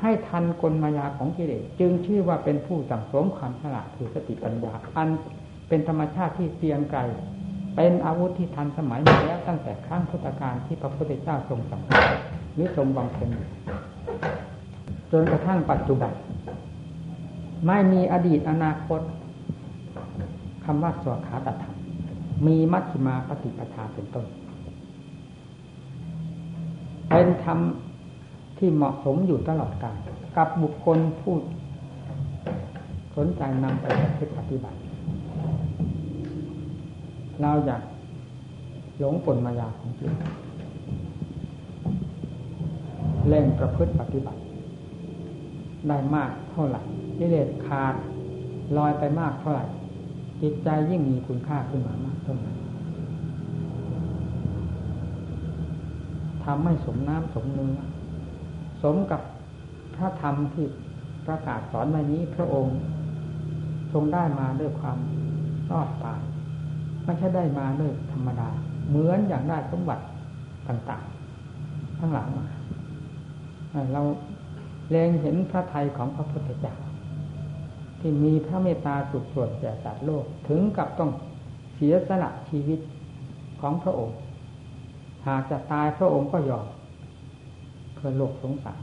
[0.00, 5.08] ให้ทันกลมายาของกิเลสจึงชื่อว่าเป็นผู้สั่งสมความฉลาดคือสติปัญญา อัน
[5.68, 7.00] เป็นธรรมชาติที่เพียงไกล
[7.76, 11.82] เป็นอาวุธที่ทันสมัยมาแล้วตั้งแต่ครั้งพุทธกาลที่พระพุทธเจ้าทรงสั่ง
[12.54, 13.30] หรือทรงบำเพ็ญ
[15.12, 16.12] จนกระทั่งปัจจุบัน
[17.66, 19.00] ไม่มีอดีตอนาคต
[20.64, 21.76] คำว่าสวขาตธรรม
[22.46, 24.26] มีมัชฌิมาปฏิปทาเป็นต้น
[27.08, 27.58] เป็นธรรม
[28.58, 29.96] ที่เหมาะสมอยู่ตลอดกาล
[30.36, 31.34] กับบุคคลผู้
[33.16, 33.86] สนใจนำไป
[34.38, 34.78] ปฏิบัติ
[37.42, 37.82] เราอยาก
[38.98, 40.12] หลงผลมายาของจิต
[43.28, 44.40] เล่งประพฤติปฏิบัติ
[45.88, 46.80] ได้มากเท่าไหร่
[47.18, 47.94] กิเลสขาด
[48.76, 49.64] ลอยไปมากเท่าไหร่
[50.42, 52.56] จิตใจยิ่งมีคุณค่าขึ้นมามากเท่านั้น
[56.44, 57.78] ทำให้สมน้ำสมเนื้อ
[58.82, 59.22] สมกับ
[59.96, 60.66] พระธรรมที่
[61.26, 62.76] ประกาศสอนมานี้พระองค์
[63.92, 64.98] ทรงได้มาด้วยความ
[65.70, 66.20] รอดตาย
[67.04, 68.48] ไม่ใช่ได้มาด้วยธรรมดา
[68.88, 70.04] เหมือนอย่างได้สมบัติ
[70.68, 72.46] ต่างๆทั้งหลังมา
[73.92, 74.02] เรา
[74.90, 76.74] เลงเห็นพระไทยของพระพุทธเจ้า
[78.00, 81.10] ที่มีพระเมตตาสุดส่วนแก่สัตว์โลกถึงกับต้อง
[81.74, 82.80] เสียสละชีวิต
[83.60, 84.16] ของพระองค์
[85.26, 86.66] หากจะตายพระองค์ก็ยอม
[87.94, 88.82] เพื่อโลกสงสาร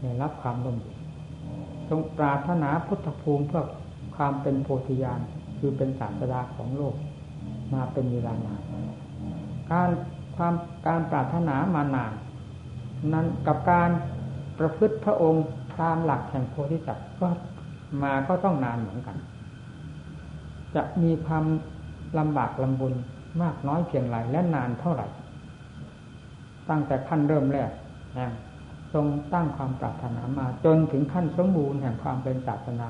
[0.00, 0.98] ได้รับความร่มเย็น
[1.88, 3.64] ทรงปรารถนาพุทธภูมิเพื่อ
[4.16, 5.20] ความเป็นโพธิญาณ
[5.66, 6.94] คือเป็นศาสดาของโลก
[7.74, 8.60] มาเป็นเวลานาน
[9.72, 9.90] การ
[10.36, 10.54] ความ
[10.86, 12.12] การปรารถนามานาน
[13.12, 13.90] นั้นกับการ
[14.58, 15.44] ประพฤติพระองค์
[15.80, 17.28] ตามหลักแห่งโพธิสัตว์ก็
[18.02, 19.16] มาก็ต้องนานเหมือนกัน
[20.74, 21.44] จะมีความ
[22.18, 22.94] ลำบากลำบุญ
[23.42, 25.06] มากน้อยเพียงไรและนานเท่าไหร่
[26.68, 27.70] ตั้งแต่ขั้นเริ่มแรก
[28.14, 28.32] แห่ง
[28.92, 32.88] ทรงตั้งความปรารถนามาจนถึงขั้นสมบูรณ์แห่งความเป็นศาสนา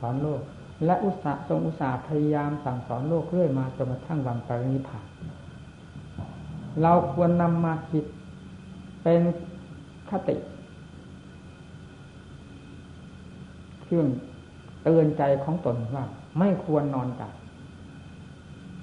[0.00, 0.42] สอนโลก
[0.84, 5.06] และอุตสาห์ทรงอุตสาห์พยายามสั่งสอนโลกเรื่อยมาจนกระทั่งวันปรินิพพาน
[6.82, 8.04] เราควรนำมาคิด
[9.02, 9.20] เป็น
[10.10, 10.36] คติ
[13.82, 14.06] เครื่อง
[14.82, 16.04] เตือนใจของตนว่า
[16.38, 17.32] ไม่ควรนอนจับ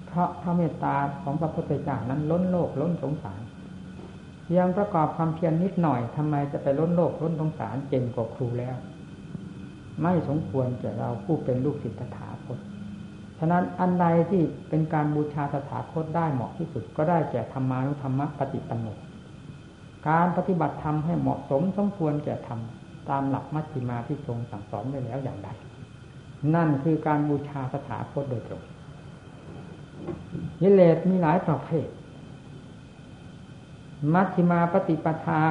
[0.07, 3.41] เพราะพระเมตตาของพระพุทธเจ้านั้นล้นโลกล้นสงสาร
[4.57, 8.75] ยังประกอบความเพียรนนิดหน่อยทำไมจะไปล้นโลกล้นสงสารเก่งกว่าครูแล้ว
[10.01, 12.59] ไม่สมควรแก่เราผู้เป็นลูกศิษย์ตถาคต
[13.39, 18.87] ฉะนั้นอันใดที่เป็นการบูชาตถาคตได้เหมาะที่สุดก็ได้แก่ธรรมานุธรรมปฏิปันโน
[20.09, 22.59] การปฏิบัติธรรมให้เหมาะสมสมควรแก่ธรรม
[23.09, 25.49] ตามหลักมัชฌิมาที่ทรงสั่งสอนไว้แล้วอย่างใด
[26.55, 28.61] นั่นคือการบูชาตถาคตโดยตรง
[30.61, 31.87] ยิเลสมีหลายประเภท
[34.13, 35.41] มัชฌิมาปฏิปทา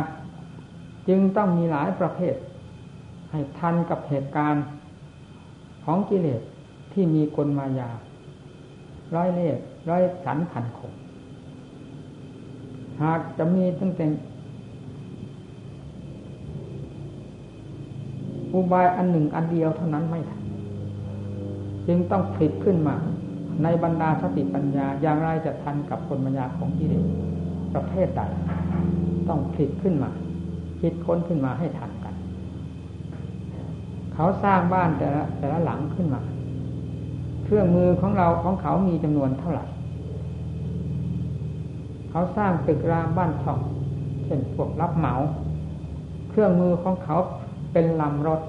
[1.09, 2.35] จึงต้องมีหลายประเภท
[3.37, 4.64] ให้ทันกับเหตุการณ์
[5.85, 6.42] ของกิเลส
[6.92, 7.90] ที่มีกลมายา
[9.14, 9.49] ร้อยเล่
[9.88, 10.92] ร้อยสันพันคง
[13.03, 14.07] หากจะมีตั้งแต่
[18.53, 20.42] อุบายอันหนึ่งอันเดียวเท่านั้นไม่ทัน
[21.87, 22.96] จึงต้องผลิตขึ้นมา
[23.62, 27.05] ในบรรดาสติปัญญาอย่างไรจะทันกับคนปัญญาของกิเลส
[27.75, 28.22] ประเภทใด
[29.29, 30.11] ต้องผลิตขึ้นมา
[30.81, 31.90] คิดค้นขึ้นมาให้ทัน
[34.19, 36.21] เขาสร้างบ้านแต่ละแต่ละหลังขึ้นมา
[37.45, 39.65] เครื่องมือของเราของเขามีจำนวนเท่าไหร่
[42.11, 43.59] เขาสร้างตึกรามบ้านช่อง
[44.25, 45.15] เช่นพวกรับเหมา
[46.31, 47.17] เครื่องมือของเขา
[47.73, 48.41] เป็นลำรถ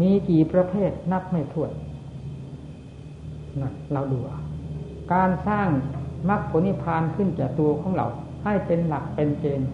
[0.00, 1.70] มีกี่ประเภทนับไม่ถ้วน
[3.60, 4.18] นั่นเราดู
[5.12, 5.68] การสร้าง
[6.28, 8.06] มรรคผลนิพพานขึ้นจากตัวของเรา
[8.44, 9.70] ให้เป็นหลักเป็นเกณฑ์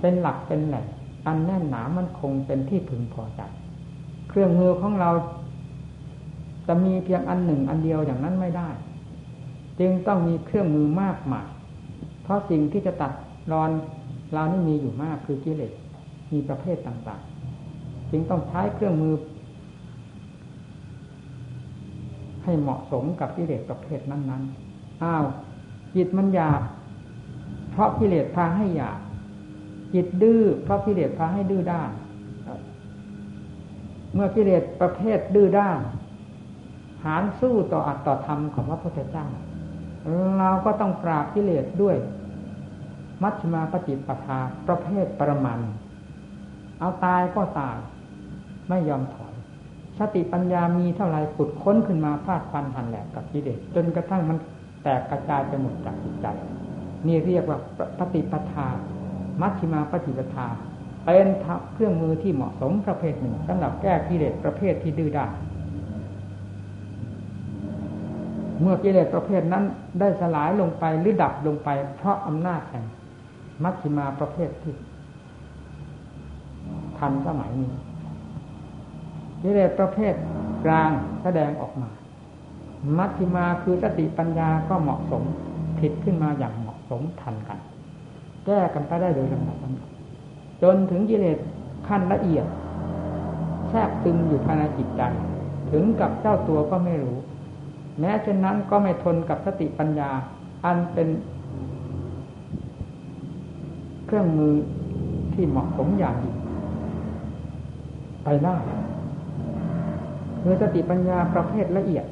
[0.00, 0.86] เป็นหลักเป็นแหล่ง
[1.26, 3.42] อันแน่นหนามันคงเป็นที่พึงพอใจ
[4.28, 5.10] เครื่องมือของเรา
[6.66, 8.68] จะมีเพียงอันหนึ่งอันเดียวอย่างนั้นไม่ได้
[9.80, 11.46] จึงต้องมีเครื่องมือมากมาย
[12.22, 13.12] เพราะสิ่งที่จะตัด
[13.52, 13.70] รอน
[14.32, 15.72] เรานี่มีอยู่มากคือกิเลส
[16.32, 19.14] มีประเภทต่างๆ จึงต้องใช้เครื่องมือ
[22.44, 25.24] ให้เหมาะสมกับกิเลสประเภทนั้นๆ อ้าว
[25.94, 26.62] จิตมันหยาบ
[27.70, 28.98] เพราะกิเลสพาให้หยาบ
[29.94, 31.90] จิตดื้อเพราะกิเลสพาให้ดื้อด้าน
[34.14, 35.78] เมื่อกิเลสประเภทดื้อด้าน
[37.04, 39.26] หารสู้ต่ออัตต่อธรรมของพระพุทธเจ้า
[40.38, 41.96] เราก็ต้องปราบกิเลสด้วย
[43.22, 45.58] มัชฌิมาปฏิปทาประเภทประมาณ
[46.80, 47.76] เอาตายก็ตาย
[48.68, 49.34] ไม่ยอมถอย
[49.98, 54.38] สติปัญญามีเท่าไรขุดค้นขึ้นมาพาดพันหันแหลกกับกิเลสจนกระทั่งมัน
[54.82, 56.26] แตกกระจายไปหมดจากจิตใจ
[57.06, 57.58] นี่เรียกว่า
[57.98, 58.68] ปฏิปทา
[59.40, 60.46] มัชฌิมาปฏิปทา
[61.04, 61.26] เป็น
[61.72, 65.30] เครื่องมือที่เหมาะสมประเภทหนึ่งสำหรับแก้กิเลสประเภทที่ดื้อด้าน
[68.60, 69.64] เมื่อกิเลสประเภทนั้น
[70.00, 72.84] ได้สลายลงไปหรือดับลงไป เพราะอำนาจแห่ง
[73.62, 74.74] มัชฌิมาประเภทที่
[76.98, 77.72] ทันสมัยนี้
[79.42, 80.14] กิเลสประเภท
[80.64, 80.90] กลาง
[81.22, 81.90] แสดงออกมา
[82.98, 85.22] มัชฌิมาคือสติปัญญาก็เหมาะสม
[85.78, 87.58] ผิดขึ้นมาอย่างเหมาะสมทันกัน
[88.46, 89.56] แก้กันไปได้โดยลำดับ
[90.62, 91.38] จนถึงกิเลส
[91.88, 92.46] ขั้นละเอียด
[93.68, 95.02] แทรกซึมอยู่ภายในจิตใจ
[95.70, 97.16] ถึงกับเจ้าตัวก็ไม่รู้
[98.00, 100.10] แม้เช่นนั้นก็ไม่ทนกับสติปัญญา
[100.64, 101.08] อันเป็น
[104.06, 104.54] เครื่องมือ
[105.34, 106.36] ที่เหมาะสมอย่างยิ่ง
[108.24, 108.56] ไปได้
[110.42, 112.06] คือสติปัญญาประเภทละเอียด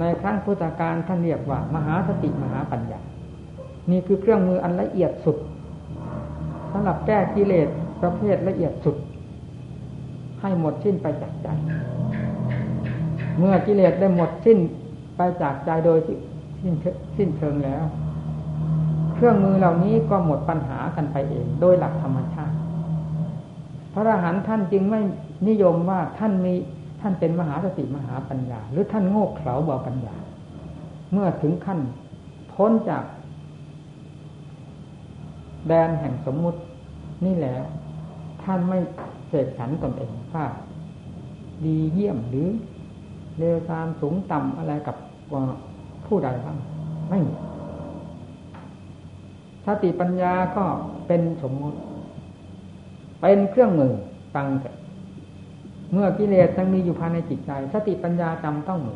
[0.00, 3.00] ในครั้งพุทธการท่านเรียกว่า มหาสติมหาปัญญา
[3.90, 5.36] นี่คือเครื่องมืออันละเอียดสุด
[6.72, 7.68] สำหรับแก้กิเลส
[8.02, 8.96] ประเภทละเอียดสุด
[10.40, 11.48] ให้หมดสิ้นไปจากใจ
[13.38, 14.58] เมื่อกิเลสได้หมดสิ้น
[15.16, 16.74] ไปจากใจโดยสิ้น
[17.16, 17.84] สิ้นเชิงแล้ว
[19.14, 22.56] เครื่องมือเหล่านี้ก็หมดปัญหากันไปเองโดยหลักธรรมชาติ
[23.92, 25.00] พระอรหันต์ท่านจึงไม่
[25.48, 26.54] นิยมว่าท่านมี
[27.00, 30.16] ท่านเป็นมหาสติมหาปัญญา หรือท่านโง่เขลาเบาปัญญา
[31.12, 31.80] เมื่อถึงขั้น
[32.52, 33.04] พ้นจาก
[35.68, 36.60] แดนแห่งสมมุติ
[37.24, 37.62] นี่แล้ว
[38.42, 38.78] ท่านไม่
[39.28, 40.46] เสกสรรตนเองว่า
[41.64, 42.48] ดีเยี่ยมหรือ
[43.38, 44.96] เลวตามสูงต่ำอะไรกับ
[46.06, 46.58] ผู้ใดบ้าง
[47.08, 47.20] ไม่
[49.66, 50.64] สติปัญญาก็
[51.06, 51.78] เป็นสมมุติ
[53.20, 53.92] เป็นเครื่องมือ
[54.34, 54.74] ฟังเถิด
[55.92, 58.94] เมื่อกิเลสยังมีอยู่ภายในจิตใจ สติปัญญาจำต้องมี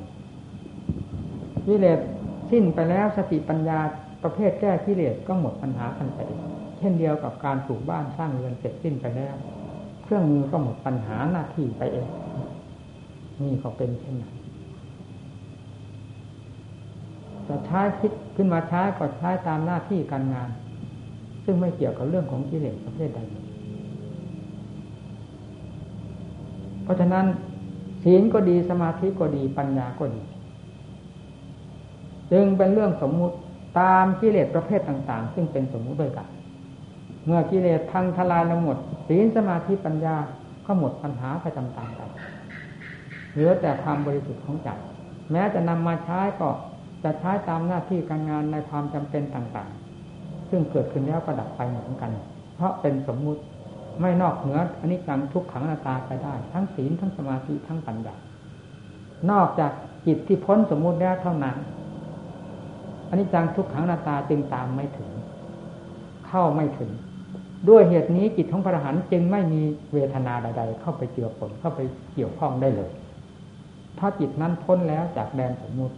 [1.67, 2.01] กิเลส
[2.51, 3.79] สิ้นไปแล้วสติปัญญา
[4.23, 6.27] ประเภทแก้กิเลสก็หมดปัญหาทันที
[6.81, 9.35] เช่นเดียวกับการปลูกบ้านสร้างเรือนเสร็จสิ้นไปแล้ว
[10.03, 12.09] เครื่องมือก็หมดปัญหาหน้าที่ไปเอง
[13.43, 14.35] นี่ก็เป็นเช่นนั้น
[17.47, 20.49] สจะใช้คิดขึ้นมาใช้ก็ใช้ตามหน้าที่การงาน
[21.45, 23.21] ซึ่งไม่เกี่ยวกับเรื่องของกิเลสประเภทใด
[26.83, 27.27] เพราะฉะนั้น
[28.03, 30.23] ศีลก็ดีสมาธิก็ดีปัญญาก็ดี
[32.33, 33.37] จึงเป็นเรื่องสมมุติ
[33.79, 36.29] ตามกิเลสประเภทต่าง ๆ ซึ่งเป็นสมมุติด้วยกัน
[37.27, 38.77] เมื่อกิเลสพังทลายล้วหมด
[39.09, 40.17] ศีลสมาธิปัญญา
[40.67, 42.11] ก็หมดปัญหาไปตามๆกัน
[43.33, 44.69] เหลือแต่ความบริสุทธิ์ของใจ
[45.33, 46.49] แม้จะนำมาใช้ก็
[47.05, 52.11] จะใช้ตามหน้าที่การงานในความจำเป็นต่างๆ ซึ่งเกิดขึ้นแล้วก็ดับไปเหมือนกัน
[52.57, 53.43] เพราะเป็นสมมุติ
[54.01, 58.15] ไม่นอกเหนืออันนี้จังทุกขังนาตาไปได้ ทั้งศีลทั้งสมาธิทั้งปัญญา
[59.31, 59.73] นอกจาก
[60.07, 61.57] จิตที่พ้นสมมุติแล้วเท่านั้น
[63.09, 65.11] อันนี้จังทุกขังนาตาจึงตามไม่ถึง
[66.29, 66.91] เข้าไม่ถึง
[67.69, 71.81] ด้วยเหตุนี้จิตของพระอรหันต์จึงไม่มีเวทนาใด ๆ เข้าไปเจือปนเข้าไป
[72.15, 72.91] เกี่ยวข้องได้เลย
[73.99, 75.95] ถ้าจิตนั้นพ้นแล้วจากแดนสมมุติ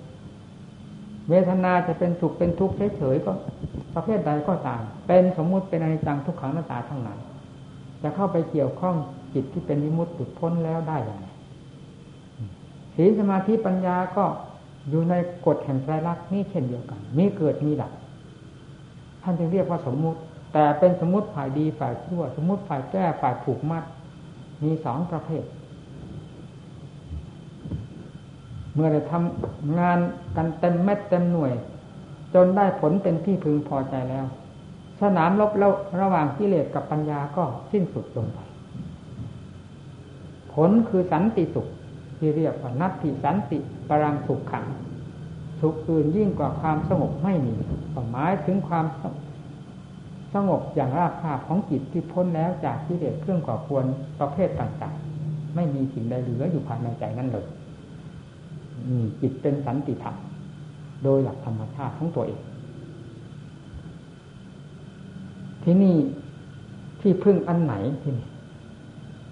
[1.30, 3.32] เวทนาจะเป็นสุขเป็นทุกข์เฉยๆก็
[3.94, 7.18] ประเภทใดก็ตาม เป็นสมมุติเป็นอนิจจังทุกขังหน้าตาทั้งนั้น
[8.02, 8.96] จะเข้าไปเกี่ยวข้อง
[9.34, 11.26] จิตที่เป็นวิมุตติพ้นแล้วได้อย่างไร
[12.96, 14.24] ศีลสมาธิปัญญาก็
[14.90, 15.14] อยู่ใน
[15.46, 17.92] กฎแห่งไตรลักษณ์นี่เช่นเดียวกัน มีเกิดมีดับ
[19.22, 20.20] ท่านจึงเรียกว่าสมมุติ
[20.52, 23.84] แต่เป็นสมมติฝ่ายดีฝ่ายชั่ว สมมติฝ่ายแก้ฝ่ายผูกมัด
[24.62, 25.44] มีสองประเภท
[28.74, 29.98] เมื่อได้ทำงาน
[30.36, 31.52] กันเต็มเม็ดเต็มหน่วย
[32.34, 34.26] จนได้ผลเป็นที่พึงพอใจแล้ว
[35.00, 38.38] สนามลบแล้วระหว่างกิเลสกับปัญญาก็สิ้นสุดลงไป
[40.52, 41.66] ผลคือสันติสุข
[42.18, 44.66] ที่เรียกว่านัตติสันติปรังสุขขัง
[45.60, 47.54] สุขอื่นยิ่งกว่าความสงบไม่มี
[48.12, 48.86] หมายถึงความ
[50.34, 53.84] สงบอย่างราบคาบของจิตที่พ้นแล้วจากกิเลสเครื่องก่อควร
[54.20, 57.46] ประเภทต่างๆ ไม่มีสิ่งใดเหลืออยู่ภายในใจนั่นเลย
[59.20, 60.16] จิตเป็นสันติธรรม
[61.04, 62.40] โดยหลักธรรมชาติของตัวเอง
[65.62, 65.96] ที่นี่
[67.00, 68.28] ที่พึ่งอันไหนที่นี่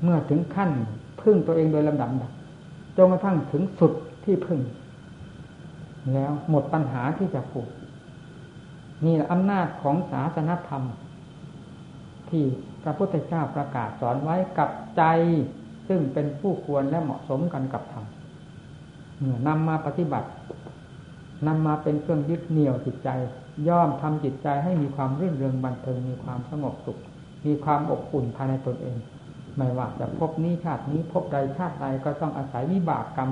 [0.03, 0.71] เมื่อถึงขั้น
[1.23, 2.11] พึ่งตัวเองโดยลำดับ
[2.97, 3.93] จนกระทั่งถึงสุด
[4.25, 4.61] ที่พึ่ง
[6.15, 7.69] แล้วหมดปัญหาที่จะผูก
[9.07, 10.83] นี่แหละอำนาจของศาสนธรรม
[12.31, 12.45] ที่
[12.83, 15.03] พระพุทธเจ้าประกาศสอนไว้กับใจ
[15.89, 18.05] ซึ่งเป็นผู้ควรและเหมาะสมกันกับธรรม
[19.19, 20.29] เมื่อนำมาปฏิบัติ
[21.47, 23.09] นำมาเป็นเครื่องยึดเหนี่ยวจิตใจ
[23.69, 26.99] ย่อมทำจิตใจให้มีความรื่นเริงบันเทิงมีความสงบสุข
[27.47, 28.97] มีความอบอุ่นภายในตนเอง
[29.57, 33.31] ไม่ว่าจะพบนี้ชาตินี้พบใดชาติใดก็ต้องอาศัยวิบากกรรม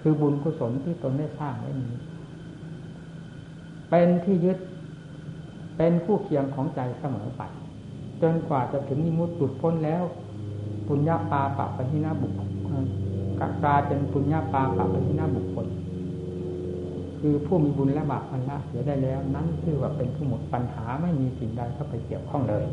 [0.00, 1.92] คือบุญกุศลที่ตนได้สร้างไว้นี้
[3.90, 4.58] เป็นที่ยึด
[5.76, 7.42] เป็นผู้เคียงของใจเสมอไป
[8.22, 10.02] จนกว่าจะถึงนิมุตติหลุดพ้นแล้ว
[10.86, 12.32] ปุญญาปาปะปะทินาบุค
[13.64, 15.66] กลายเป็นปุญญาปาปะปะทินาบุคคล
[17.20, 22.64] คือผู้มีบุญและบาปมันละเสียได้แล้ว นั้นคือว่าเป็นผู้หมดปัญหาไม่มีสิ่งใดเข้าไปเกี่ยวข้องเลย